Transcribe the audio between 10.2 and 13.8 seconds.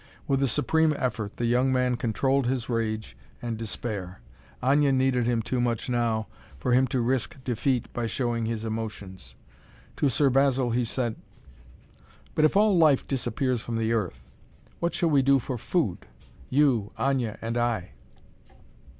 Basil he said: "But if all life disappears from